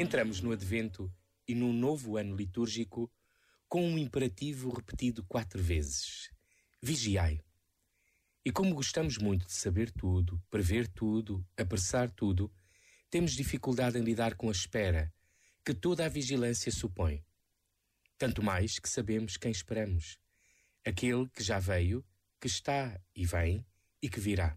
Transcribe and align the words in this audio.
Entramos 0.00 0.40
no 0.40 0.52
Advento 0.52 1.12
e 1.44 1.56
num 1.56 1.72
novo 1.72 2.16
ano 2.16 2.36
litúrgico 2.36 3.10
com 3.68 3.84
um 3.84 3.98
imperativo 3.98 4.70
repetido 4.70 5.24
quatro 5.24 5.60
vezes: 5.60 6.30
Vigiai. 6.80 7.40
E 8.44 8.52
como 8.52 8.76
gostamos 8.76 9.18
muito 9.18 9.44
de 9.44 9.52
saber 9.52 9.90
tudo, 9.90 10.40
prever 10.48 10.86
tudo, 10.86 11.44
apressar 11.56 12.12
tudo, 12.12 12.48
temos 13.10 13.32
dificuldade 13.32 13.98
em 13.98 14.02
lidar 14.02 14.36
com 14.36 14.48
a 14.48 14.52
espera 14.52 15.12
que 15.64 15.74
toda 15.74 16.06
a 16.06 16.08
vigilância 16.08 16.70
supõe. 16.70 17.24
Tanto 18.16 18.40
mais 18.40 18.78
que 18.78 18.88
sabemos 18.88 19.36
quem 19.36 19.50
esperamos: 19.50 20.16
aquele 20.86 21.28
que 21.30 21.42
já 21.42 21.58
veio, 21.58 22.06
que 22.40 22.46
está 22.46 23.00
e 23.16 23.26
vem 23.26 23.66
e 24.00 24.08
que 24.08 24.20
virá. 24.20 24.56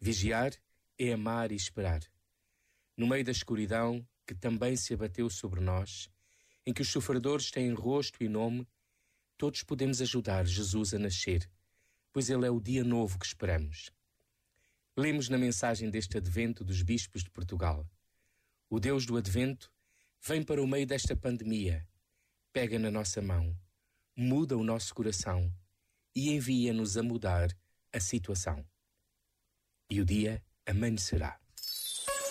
Vigiar 0.00 0.52
é 0.96 1.12
amar 1.12 1.50
e 1.50 1.56
esperar. 1.56 2.00
No 2.96 3.08
meio 3.08 3.24
da 3.24 3.32
escuridão, 3.32 4.06
que 4.30 4.34
também 4.36 4.76
se 4.76 4.94
abateu 4.94 5.28
sobre 5.28 5.60
nós, 5.60 6.08
em 6.64 6.72
que 6.72 6.82
os 6.82 6.88
sofredores 6.88 7.50
têm 7.50 7.72
rosto 7.72 8.22
e 8.22 8.28
nome, 8.28 8.64
todos 9.36 9.64
podemos 9.64 10.00
ajudar 10.00 10.46
Jesus 10.46 10.94
a 10.94 11.00
nascer, 11.00 11.50
pois 12.12 12.30
ele 12.30 12.46
é 12.46 12.50
o 12.50 12.60
dia 12.60 12.84
novo 12.84 13.18
que 13.18 13.26
esperamos. 13.26 13.90
Lemos 14.96 15.28
na 15.28 15.36
mensagem 15.36 15.90
deste 15.90 16.16
advento 16.16 16.62
dos 16.62 16.80
bispos 16.80 17.24
de 17.24 17.30
Portugal. 17.30 17.84
O 18.68 18.78
Deus 18.78 19.04
do 19.04 19.16
advento 19.16 19.68
vem 20.22 20.44
para 20.44 20.62
o 20.62 20.66
meio 20.66 20.86
desta 20.86 21.16
pandemia, 21.16 21.84
pega 22.52 22.78
na 22.78 22.88
nossa 22.88 23.20
mão, 23.20 23.58
muda 24.14 24.56
o 24.56 24.62
nosso 24.62 24.94
coração 24.94 25.52
e 26.14 26.30
envia-nos 26.30 26.96
a 26.96 27.02
mudar 27.02 27.48
a 27.92 27.98
situação. 27.98 28.64
E 29.90 30.00
o 30.00 30.04
dia 30.04 30.40
amanhecerá. 30.64 31.36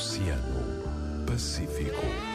Oceano 0.00 0.64
Pacífico. 1.26 2.29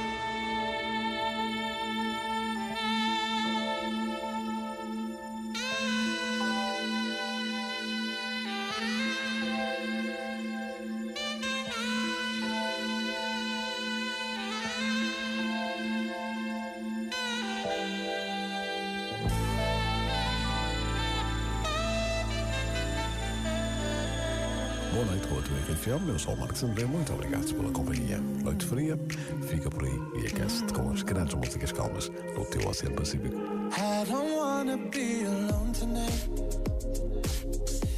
Boa 24.95 25.07
noite 25.07 25.27
com 25.27 25.37
a 25.37 25.41
tua 25.41 25.57
RFM. 25.57 26.07
Eu 26.07 26.17
sou 26.17 26.33
o 26.33 26.37
Marcos 26.37 26.63
André. 26.63 26.85
Muito 26.85 27.11
obrigado 27.11 27.53
pela 27.53 27.69
companhia. 27.69 28.17
Noite 28.17 28.65
fria, 28.65 28.97
fica 29.45 29.69
por 29.69 29.83
aí 29.83 29.99
e 30.23 30.27
aquece-te 30.27 30.73
com 30.73 30.89
as 30.89 31.03
grandes 31.03 31.35
músicas 31.35 31.73
calmas 31.73 32.07
do 32.07 32.45
teu 32.45 32.65
Oceano 32.65 32.95
Pacífico. 32.95 33.35
I 33.35 34.05
don't 34.09 34.37
wanna 34.37 34.77
be 34.77 35.25
alone 35.25 35.73
tonight. 35.73 36.29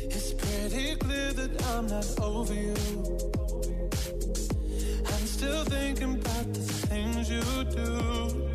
It's 0.10 0.34
pretty 0.34 0.96
clear 0.96 1.34
that 1.34 1.52
I'm 1.68 1.86
not 1.86 2.20
over 2.20 2.56
you. 2.56 2.74
I'm 5.06 5.28
still 5.28 5.66
thinking 5.66 6.16
about 6.16 6.52
the 6.52 6.62
things 6.88 7.30
you 7.30 7.44
do. 7.76 8.50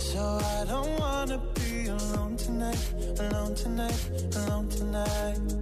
So 0.00 0.18
I 0.18 0.64
don't 0.64 0.98
wanna 0.98 1.38
be 1.54 1.86
alone 1.86 2.34
tonight, 2.34 2.92
alone 3.20 3.54
tonight, 3.54 4.10
alone 4.34 4.68
tonight. 4.68 5.61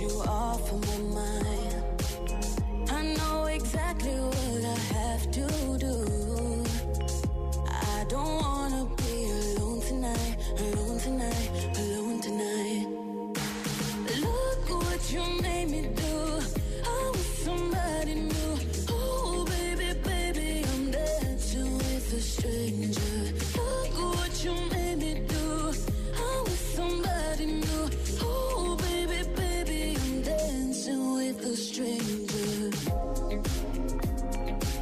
You 0.00 0.08
off 0.22 0.72
of 0.72 1.12
my 1.12 1.14
mind. 1.14 1.39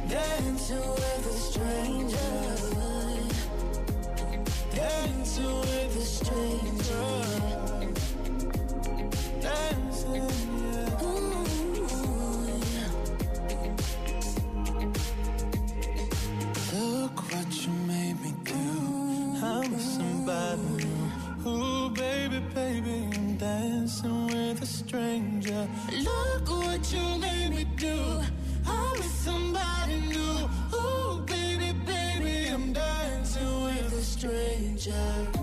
Dance 0.09 0.71
away. 0.71 0.98
stranger. 24.89 25.67
Look 26.01 26.49
what 26.49 26.91
you 26.91 27.19
made 27.19 27.51
me 27.51 27.63
do. 27.77 27.95
I'm 28.65 28.91
with 28.93 29.15
somebody 29.27 29.99
new. 30.07 30.49
Oh, 30.73 31.23
baby, 31.27 31.73
baby, 31.85 32.47
I'm 32.47 32.73
dancing 32.73 33.63
with 33.65 33.93
a 33.93 34.01
stranger. 34.01 35.38